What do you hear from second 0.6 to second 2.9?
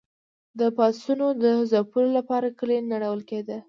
پاڅونوالو د ځپلو لپاره کلي